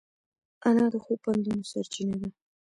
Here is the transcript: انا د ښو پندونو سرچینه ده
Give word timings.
انا 0.67 0.85
د 0.93 0.95
ښو 1.03 1.13
پندونو 1.23 1.63
سرچینه 1.71 2.15
ده 2.21 2.29